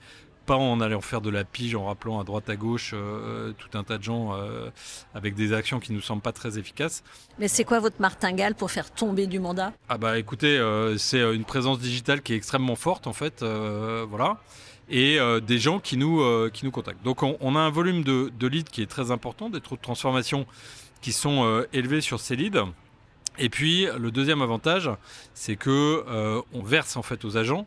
pas 0.49 0.57
en 0.57 0.81
allant 0.81 1.03
faire 1.03 1.21
de 1.21 1.29
la 1.29 1.45
pige, 1.45 1.75
en 1.75 1.85
rappelant 1.85 2.19
à 2.19 2.25
droite 2.25 2.49
à 2.49 2.57
gauche 2.57 2.93
euh, 2.95 3.53
tout 3.59 3.77
un 3.77 3.85
tas 3.85 3.99
de 3.99 4.03
gens 4.03 4.33
euh, 4.33 4.71
avec 5.15 5.35
des 5.35 5.53
actions 5.53 5.79
qui 5.79 5.93
nous 5.93 6.01
semblent 6.01 6.23
pas 6.23 6.33
très 6.33 6.59
efficaces. 6.59 7.05
Mais 7.39 7.49
c'est 7.49 7.65
quoi 7.65 7.81
votre 7.81 8.01
martingale 8.01 8.55
pour 8.55 8.71
faire 8.71 8.91
tomber 8.91 9.27
du 9.27 9.41
mandat? 9.41 9.75
Ah 9.91 9.99
bah 9.99 10.19
écoutez, 10.19 10.57
euh, 10.57 10.97
c'est 10.97 11.21
une 11.21 11.45
présence 11.45 11.79
digitale 11.79 12.23
qui 12.23 12.33
est 12.33 12.37
extrêmement 12.37 12.77
forte 12.77 13.07
en 13.07 13.13
fait, 13.13 13.45
voilà, 14.09 14.39
et 14.89 15.19
des 15.47 15.59
gens 15.59 15.81
qui 15.81 15.99
nous 15.99 16.51
qui 16.51 16.65
nous 16.65 16.71
contactent. 16.71 17.05
Donc 17.05 17.23
on, 17.23 17.57
a 17.57 17.61
un 17.61 17.71
volume 17.71 18.03
de, 18.03 18.33
de 18.39 18.47
leads 18.47 18.71
qui 18.71 18.81
est 18.81 18.87
très 18.87 19.11
important, 19.11 19.51
des 19.51 19.61
trous 19.61 19.77
de 19.77 19.83
transformation 19.83 20.47
qui 21.03 21.13
sont 21.13 21.65
élevés 21.73 22.01
sur 22.01 22.21
ces 22.21 22.37
leads. 22.37 22.65
Et 23.39 23.49
puis 23.49 23.87
le 23.99 24.11
deuxième 24.11 24.43
avantage, 24.43 24.91
c'est 25.35 25.57
que 25.57 26.05
euh, 26.09 26.43
on 26.53 26.63
verse 26.63 26.97
en 26.97 27.03
fait 27.03 27.25
aux 27.25 27.37
agents 27.37 27.67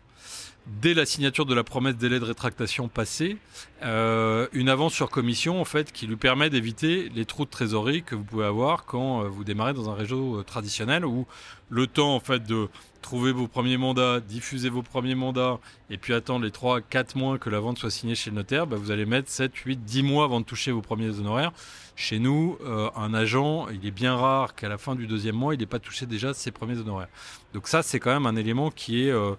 dès 0.65 0.94
la 0.94 1.06
signature 1.06 1.46
de 1.46 1.53
la 1.53 1.63
promesse 1.63 1.96
délai 1.96 2.20
de 2.20 2.25
rétractation 2.25 2.88
passée, 2.88 3.38
euh, 3.83 4.47
une 4.53 4.69
avance 4.69 4.93
sur 4.93 5.09
commission 5.09 5.59
en 5.59 5.65
fait 5.65 5.91
qui 5.91 6.05
lui 6.05 6.15
permet 6.15 6.51
d'éviter 6.51 7.09
les 7.15 7.25
trous 7.25 7.45
de 7.45 7.50
trésorerie 7.50 8.03
que 8.03 8.13
vous 8.13 8.23
pouvez 8.23 8.45
avoir 8.45 8.85
quand 8.85 9.23
euh, 9.23 9.27
vous 9.27 9.43
démarrez 9.43 9.73
dans 9.73 9.89
un 9.89 9.95
réseau 9.95 10.43
traditionnel 10.43 11.03
où 11.03 11.25
le 11.69 11.88
temps 11.88 12.13
en 12.13 12.19
fait 12.19 12.43
de 12.43 12.69
trouver 13.01 13.31
vos 13.31 13.47
premiers 13.47 13.77
mandats, 13.77 14.19
diffuser 14.19 14.69
vos 14.69 14.83
premiers 14.83 15.15
mandats 15.15 15.59
et 15.89 15.97
puis 15.97 16.13
attendre 16.13 16.45
les 16.45 16.51
3 16.51 16.81
4 16.81 17.15
mois 17.15 17.39
que 17.39 17.50
la 17.50 17.59
vente 17.59 17.79
soit 17.79 17.89
signée 17.89 18.15
chez 18.15 18.29
le 18.29 18.35
notaire, 18.35 18.67
bah, 18.67 18.77
vous 18.77 18.91
allez 18.91 19.05
mettre 19.05 19.29
7 19.29 19.55
8 19.55 19.83
10 19.83 20.03
mois 20.03 20.25
avant 20.25 20.39
de 20.39 20.45
toucher 20.45 20.71
vos 20.71 20.81
premiers 20.81 21.19
honoraires. 21.19 21.51
Chez 21.95 22.19
nous, 22.19 22.57
euh, 22.63 22.89
un 22.95 23.13
agent, 23.13 23.67
il 23.69 23.85
est 23.85 23.91
bien 23.91 24.15
rare 24.15 24.55
qu'à 24.55 24.69
la 24.69 24.77
fin 24.77 24.95
du 24.95 25.07
deuxième 25.07 25.35
mois, 25.35 25.53
il 25.53 25.59
n'ait 25.59 25.65
pas 25.65 25.79
touché 25.79 26.05
déjà 26.05 26.33
ses 26.33 26.51
premiers 26.51 26.77
honoraires. 26.77 27.09
Donc 27.53 27.67
ça, 27.67 27.83
c'est 27.83 28.00
quand 28.00 28.11
même 28.11 28.25
un 28.25 28.35
élément 28.38 28.71
qui 28.71 29.03
est 29.03 29.11
euh, 29.11 29.33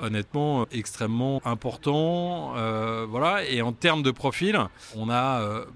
honnêtement 0.00 0.66
extrêmement 0.70 1.40
important. 1.44 2.52
Euh, 2.56 3.06
voilà. 3.08 3.44
Et 3.48 3.62
en 3.62 3.72
termes 3.84 4.02
de 4.02 4.12
profil, 4.12 4.58
on 4.96 5.10
a 5.10 5.66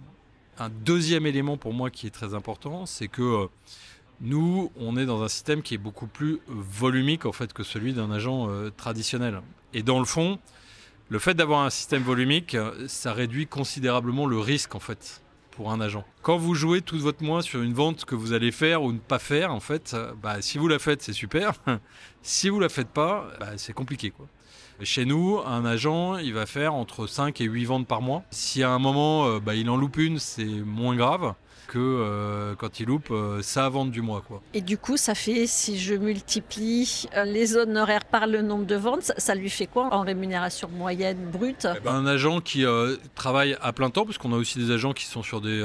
un 0.58 0.70
deuxième 0.70 1.26
élément 1.26 1.58
pour 1.58 1.74
moi 1.74 1.90
qui 1.90 2.06
est 2.06 2.10
très 2.10 2.32
important, 2.32 2.86
c'est 2.86 3.06
que 3.08 3.48
nous, 4.22 4.72
on 4.80 4.96
est 4.96 5.04
dans 5.04 5.22
un 5.22 5.28
système 5.28 5.60
qui 5.60 5.74
est 5.74 5.78
beaucoup 5.88 6.06
plus 6.06 6.40
volumique 6.46 7.26
en 7.26 7.32
fait 7.32 7.52
que 7.52 7.62
celui 7.62 7.92
d'un 7.92 8.10
agent 8.10 8.48
traditionnel. 8.78 9.42
Et 9.74 9.82
dans 9.82 9.98
le 9.98 10.06
fond, 10.06 10.38
le 11.10 11.18
fait 11.18 11.34
d'avoir 11.34 11.66
un 11.66 11.68
système 11.70 12.02
volumique, 12.02 12.56
ça 12.86 13.12
réduit 13.12 13.46
considérablement 13.46 14.24
le 14.24 14.38
risque 14.38 14.74
en 14.74 14.80
fait 14.80 15.20
pour 15.50 15.70
un 15.70 15.82
agent. 15.82 16.06
Quand 16.22 16.38
vous 16.38 16.54
jouez 16.54 16.80
tout 16.80 16.98
votre 16.98 17.22
moins 17.22 17.42
sur 17.42 17.60
une 17.60 17.74
vente 17.74 18.06
que 18.06 18.14
vous 18.14 18.32
allez 18.32 18.52
faire 18.52 18.82
ou 18.82 18.92
ne 18.92 18.98
pas 18.98 19.18
faire, 19.18 19.52
en 19.52 19.60
fait, 19.60 19.94
bah, 20.22 20.40
si 20.40 20.56
vous 20.56 20.68
la 20.68 20.78
faites, 20.78 21.02
c'est 21.02 21.12
super. 21.12 21.52
si 22.22 22.48
vous 22.48 22.58
la 22.58 22.70
faites 22.70 22.88
pas, 22.88 23.28
bah, 23.38 23.58
c'est 23.58 23.74
compliqué. 23.74 24.10
Quoi. 24.10 24.28
Chez 24.82 25.04
nous, 25.04 25.40
un 25.44 25.64
agent, 25.64 26.18
il 26.18 26.34
va 26.34 26.46
faire 26.46 26.74
entre 26.74 27.06
5 27.06 27.40
et 27.40 27.44
8 27.44 27.64
ventes 27.64 27.86
par 27.86 28.00
mois. 28.00 28.22
Si 28.30 28.62
à 28.62 28.70
un 28.70 28.78
moment, 28.78 29.26
euh, 29.26 29.40
bah, 29.40 29.54
il 29.54 29.68
en 29.70 29.76
loupe 29.76 29.96
une, 29.96 30.18
c'est 30.18 30.44
moins 30.44 30.94
grave 30.94 31.34
que 31.68 31.78
euh, 31.78 32.54
quand 32.56 32.80
il 32.80 32.86
loupe 32.86 33.10
euh, 33.10 33.40
sa 33.42 33.68
vente 33.68 33.92
du 33.92 34.02
mois. 34.02 34.22
Quoi. 34.26 34.42
Et 34.54 34.60
du 34.60 34.76
coup, 34.76 34.96
ça 34.96 35.14
fait, 35.14 35.46
si 35.46 35.78
je 35.78 35.94
multiplie 35.94 37.06
euh, 37.14 37.24
les 37.24 37.56
honoraires 37.56 38.06
par 38.06 38.26
le 38.26 38.42
nombre 38.42 38.64
de 38.64 38.74
ventes, 38.74 39.12
ça, 39.16 39.34
lui 39.34 39.50
fait 39.50 39.66
quoi 39.66 39.94
en 39.94 40.00
rémunération 40.00 40.68
moyenne 40.68 41.30
brute? 41.30 41.68
Eh 41.76 41.80
ben, 41.80 41.94
Un 41.94 42.06
agent 42.06 42.40
qui 42.40 42.64
travaille 43.14 43.56
à 43.60 43.72
plein 43.72 43.90
temps, 43.90 44.04
parce 44.04 44.18
qu'on 44.18 44.32
a 44.32 44.36
aussi 44.36 44.58
des 44.58 44.72
agents 44.72 44.94
qui 44.94 45.04
sont 45.04 45.22
sur 45.22 45.40
des 45.40 45.62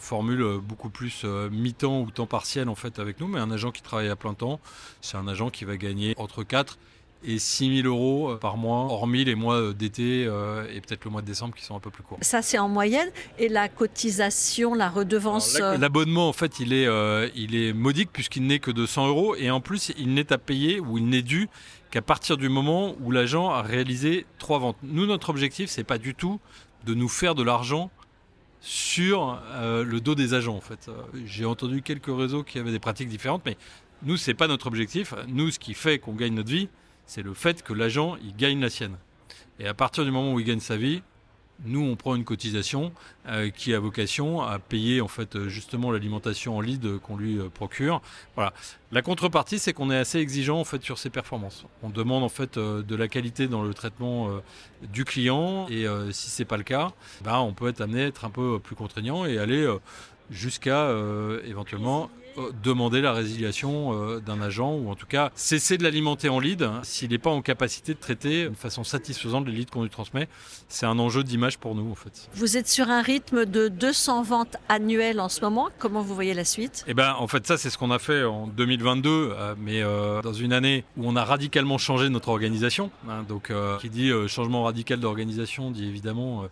formules 0.00 0.58
beaucoup 0.60 0.90
plus 0.90 1.24
mi-temps 1.52 2.00
ou 2.00 2.10
temps 2.10 2.26
partiel 2.26 2.68
en 2.68 2.74
fait 2.74 2.98
avec 2.98 3.20
nous, 3.20 3.28
mais 3.28 3.38
un 3.38 3.50
agent 3.50 3.70
qui 3.70 3.82
travaille 3.82 4.08
à 4.08 4.16
plein 4.16 4.34
temps, 4.34 4.58
c'est 5.00 5.16
un 5.16 5.28
agent 5.28 5.50
qui 5.50 5.64
va 5.64 5.76
gagner 5.76 6.14
entre 6.18 6.42
4 6.42 6.76
et 7.24 7.38
6 7.38 7.82
000 7.82 7.88
euros 7.88 8.30
euh, 8.30 8.36
par 8.36 8.56
mois, 8.56 8.84
hormis 8.84 9.24
les 9.24 9.34
mois 9.34 9.56
euh, 9.56 9.72
d'été 9.72 10.24
euh, 10.26 10.66
et 10.72 10.80
peut-être 10.80 11.04
le 11.04 11.10
mois 11.10 11.22
de 11.22 11.26
décembre 11.26 11.54
qui 11.54 11.64
sont 11.64 11.74
un 11.74 11.80
peu 11.80 11.90
plus 11.90 12.02
courts. 12.02 12.18
Ça, 12.20 12.42
c'est 12.42 12.58
en 12.58 12.68
moyenne. 12.68 13.08
Et 13.38 13.48
la 13.48 13.68
cotisation, 13.68 14.74
la 14.74 14.88
redevance 14.88 15.58
L'abonnement, 15.58 16.28
en 16.28 16.32
fait, 16.32 16.60
il 16.60 16.72
est, 16.72 16.86
il 17.34 17.54
est 17.54 17.72
modique 17.72 18.10
puisqu'il 18.12 18.46
n'est 18.46 18.58
que 18.58 18.70
de 18.70 18.86
100 18.86 19.08
euros. 19.08 19.36
Et 19.36 19.50
en 19.50 19.60
plus, 19.60 19.92
il 19.98 20.14
n'est 20.14 20.32
à 20.32 20.38
payer 20.38 20.80
ou 20.80 20.98
il 20.98 21.06
n'est 21.06 21.22
dû 21.22 21.48
qu'à 21.90 22.02
partir 22.02 22.36
du 22.36 22.48
moment 22.48 22.94
où 23.00 23.10
l'agent 23.10 23.50
a 23.50 23.62
réalisé 23.62 24.26
trois 24.38 24.58
ventes. 24.58 24.76
Nous, 24.82 25.06
notre 25.06 25.30
objectif, 25.30 25.70
c'est 25.70 25.84
pas 25.84 25.98
du 25.98 26.14
tout 26.14 26.40
de 26.84 26.94
nous 26.94 27.08
faire 27.08 27.34
de 27.34 27.42
l'argent 27.42 27.90
sur 28.60 29.40
le 29.58 29.98
dos 30.00 30.14
des 30.14 30.34
agents 30.34 30.56
en 30.56 30.60
fait. 30.60 30.90
J'ai 31.24 31.44
entendu 31.44 31.82
quelques 31.82 32.06
réseaux 32.06 32.42
qui 32.42 32.58
avaient 32.58 32.72
des 32.72 32.80
pratiques 32.80 33.08
différentes, 33.08 33.42
mais 33.44 33.56
nous 34.02 34.16
c'est 34.16 34.34
pas 34.34 34.48
notre 34.48 34.66
objectif. 34.66 35.14
Nous, 35.28 35.50
ce 35.50 35.58
qui 35.58 35.74
fait 35.74 35.98
qu'on 35.98 36.14
gagne 36.14 36.34
notre 36.34 36.50
vie, 36.50 36.68
c'est 37.06 37.22
le 37.22 37.34
fait 37.34 37.62
que 37.62 37.72
l'agent, 37.72 38.16
il 38.22 38.36
gagne 38.36 38.60
la 38.60 38.70
sienne. 38.70 38.96
Et 39.58 39.66
à 39.66 39.74
partir 39.74 40.04
du 40.04 40.10
moment 40.10 40.32
où 40.34 40.40
il 40.40 40.46
gagne 40.46 40.60
sa 40.60 40.76
vie, 40.76 41.02
nous, 41.64 41.80
on 41.80 41.96
prend 41.96 42.14
une 42.14 42.24
cotisation 42.24 42.92
euh, 43.28 43.50
qui 43.50 43.72
a 43.72 43.80
vocation 43.80 44.42
à 44.42 44.58
payer 44.58 45.00
en 45.00 45.08
fait 45.08 45.36
euh, 45.36 45.48
justement 45.48 45.90
l'alimentation 45.90 46.56
en 46.56 46.60
lead 46.60 46.98
qu'on 46.98 47.16
lui 47.16 47.38
euh, 47.38 47.48
procure. 47.48 48.02
Voilà. 48.34 48.52
La 48.92 49.00
contrepartie, 49.00 49.58
c'est 49.58 49.72
qu'on 49.72 49.90
est 49.90 49.96
assez 49.96 50.18
exigeant 50.18 50.60
en 50.60 50.64
fait 50.64 50.82
sur 50.82 50.98
ses 50.98 51.08
performances. 51.08 51.64
On 51.82 51.88
demande 51.88 52.24
en 52.24 52.28
fait 52.28 52.58
de 52.58 52.94
la 52.94 53.08
qualité 53.08 53.48
dans 53.48 53.62
le 53.62 53.74
traitement 53.74 54.30
du 54.92 55.04
client 55.04 55.66
et 55.68 55.86
si 56.12 56.30
c'est 56.30 56.44
pas 56.44 56.56
le 56.56 56.62
cas, 56.62 56.92
ben, 57.24 57.38
on 57.38 57.52
peut 57.52 57.68
être 57.68 57.80
amené 57.80 58.04
à 58.04 58.06
être 58.06 58.24
un 58.24 58.30
peu 58.30 58.60
plus 58.60 58.76
contraignant 58.76 59.26
et 59.26 59.38
aller 59.38 59.68
jusqu'à 60.30 60.88
éventuellement 61.44 62.10
demander 62.62 63.00
la 63.00 63.12
résiliation 63.12 63.92
euh, 63.92 64.20
d'un 64.20 64.40
agent 64.40 64.72
ou 64.74 64.90
en 64.90 64.94
tout 64.94 65.06
cas 65.06 65.30
cesser 65.34 65.78
de 65.78 65.82
l'alimenter 65.82 66.28
en 66.28 66.38
lead 66.38 66.62
hein, 66.62 66.80
s'il 66.82 67.10
n'est 67.10 67.18
pas 67.18 67.30
en 67.30 67.42
capacité 67.42 67.94
de 67.94 67.98
traiter 67.98 68.48
de 68.48 68.54
façon 68.54 68.84
satisfaisante 68.84 69.46
les 69.46 69.52
leads 69.52 69.70
qu'on 69.70 69.82
lui 69.82 69.90
transmet. 69.90 70.28
C'est 70.68 70.86
un 70.86 70.98
enjeu 70.98 71.24
d'image 71.24 71.58
pour 71.58 71.74
nous 71.74 71.90
en 71.90 71.94
fait. 71.94 72.28
Vous 72.34 72.56
êtes 72.56 72.68
sur 72.68 72.88
un 72.90 73.02
rythme 73.02 73.46
de 73.46 73.68
200 73.68 74.22
ventes 74.22 74.56
annuelles 74.68 75.20
en 75.20 75.28
ce 75.28 75.40
moment. 75.40 75.68
Comment 75.78 76.02
vous 76.02 76.14
voyez 76.14 76.34
la 76.34 76.44
suite? 76.44 76.84
Eh 76.86 76.94
ben 76.94 77.14
en 77.18 77.26
fait 77.26 77.46
ça 77.46 77.56
c'est 77.56 77.70
ce 77.70 77.78
qu'on 77.78 77.90
a 77.90 77.98
fait 77.98 78.24
en 78.24 78.46
2022, 78.46 79.10
euh, 79.10 79.54
mais 79.58 79.82
dans 80.22 80.32
une 80.32 80.52
année 80.52 80.84
où 80.96 81.08
on 81.08 81.16
a 81.16 81.24
radicalement 81.24 81.78
changé 81.78 82.08
notre 82.08 82.28
organisation. 82.28 82.90
Hein. 83.08 83.24
donc 83.28 83.52
qui 83.80 83.90
dit 83.90 84.10
changement 84.28 84.64
radical 84.64 85.00
d'organisation 85.00 85.70
dit 85.70 85.86
évidemment 85.86 86.44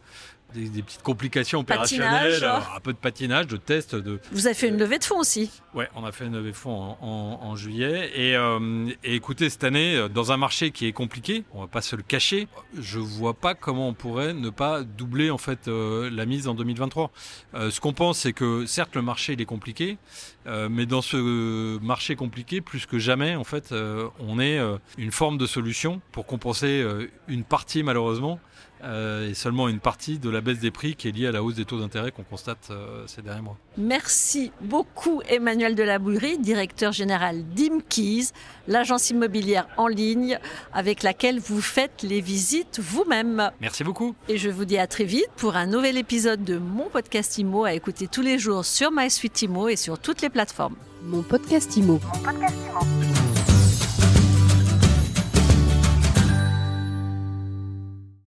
des, 0.55 0.83
petites 0.83 1.03
complications 1.03 1.61
opérationnelles, 1.61 2.45
un 2.45 2.81
peu 2.81 2.93
de 2.93 2.99
patinage, 2.99 3.47
de 3.47 3.57
tests. 3.57 3.95
De... 3.95 4.21
Vous 4.33 4.47
avez 4.47 4.55
fait 4.55 4.69
une 4.69 4.79
levée 4.79 4.99
de 4.99 5.05
fonds 5.05 5.19
aussi 5.19 5.51
Ouais, 5.75 5.89
on 5.97 6.05
a 6.05 6.13
fait 6.13 6.27
une 6.27 6.35
levée 6.35 6.53
de 6.53 6.57
fonds 6.57 6.97
en, 7.01 7.57
juillet. 7.57 8.11
Euh, 8.17 8.91
et, 9.03 9.15
écoutez, 9.15 9.51
cette 9.51 9.65
année, 9.65 10.09
dans 10.13 10.33
un 10.33 10.37
marché 10.37 10.71
qui 10.71 10.87
est 10.87 10.93
compliqué, 10.93 11.45
on 11.53 11.61
va 11.61 11.67
pas 11.67 11.83
se 11.83 11.97
le 11.97 12.03
cacher, 12.03 12.49
je 12.79 12.99
vois 12.99 13.35
pas 13.35 13.55
comment 13.55 13.89
on 13.89 13.95
pourrait 13.95 14.35
ne 14.35 14.51
pas 14.51 14.83
doubler 14.83 15.31
en 15.31 15.39
fait 15.39 15.69
euh, 15.69 16.11
la 16.11 16.27
mise 16.27 16.49
en 16.49 16.55
2023. 16.55 17.11
Euh, 17.55 17.71
ce 17.71 17.81
qu'on 17.81 17.93
pense, 17.93 18.19
c'est 18.21 18.33
que 18.33 18.67
certes 18.67 18.95
le 18.95 19.03
marché 19.03 19.33
il 19.33 19.41
est 19.41 19.47
compliqué, 19.47 19.99
mais 20.47 20.85
dans 20.85 21.01
ce 21.01 21.79
marché 21.79 22.17
compliqué, 22.17 22.61
plus 22.61 22.85
que 22.85 22.99
jamais, 22.99 23.35
en 23.35 23.45
fait, 23.45 23.75
on 24.21 24.39
est 24.39 24.61
une 24.99 25.11
forme 25.11 25.39
de 25.39 25.47
solution 25.47 26.03
pour 26.13 26.27
compenser 26.27 26.85
une 27.29 27.45
partie 27.45 27.83
malheureusement 27.83 28.39
euh, 28.85 29.31
et 29.31 29.35
seulement 29.35 29.69
une 29.69 29.81
partie 29.81 30.19
de 30.19 30.29
la 30.31 30.41
baisse 30.41 30.59
des 30.59 30.71
prix 30.71 30.95
qui 30.95 31.09
est 31.09 31.13
liée 31.13 31.27
à 31.27 31.33
la 31.33 31.43
hausse 31.43 31.55
des 31.55 31.65
taux 31.65 31.81
d'intérêt 31.81 32.11
qu'on 32.11 32.23
constate 32.23 32.69
euh, 32.71 33.05
ces 33.07 33.23
derniers 33.23 33.41
mois. 33.41 33.57
Merci 33.77 34.53
beaucoup 34.61 35.23
Emmanuel 35.29 35.75
Delabouillerie, 35.75 36.39
directeur 36.39 36.93
général 36.93 37.45
d'Imkeys, 37.55 38.33
l'agence 38.69 39.11
immobilière 39.11 39.67
en 39.77 39.87
ligne 39.87 40.39
avec 40.73 41.03
laquelle 41.03 41.41
vous 41.41 41.61
faites 41.61 42.03
les 42.03 42.21
visites 42.21 42.81
vous-même. 42.81 43.51
Merci 43.61 43.85
beaucoup. 43.85 44.15
Et 44.29 44.39
je 44.39 44.51
vous 44.51 44.65
dis 44.65 44.79
à 44.79 44.87
très 44.87 45.05
vite 45.05 45.31
pour 45.37 45.57
un 45.57 45.67
nouvel 45.67 45.97
épisode 45.97 46.45
de 46.45 46.59
mon 46.59 46.89
podcast 46.89 47.39
IMO 47.39 47.65
à 47.65 47.73
écouter 47.73 48.07
tous 48.09 48.23
les 48.23 48.39
jours 48.39 48.65
sur 48.65 48.91
MySuite 48.93 49.43
IMO 49.43 49.69
et 49.69 49.77
sur 49.77 49.99
toutes 49.99 50.23
les 50.23 50.31
plateformes. 50.31 50.77
Mon 51.03 51.23
podcast 51.23 51.77
IMO. 51.77 52.01
Mon 52.13 52.23
podcast 52.23 52.55
IMO. 52.71 52.94